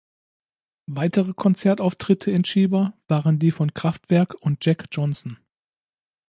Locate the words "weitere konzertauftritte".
0.87-2.31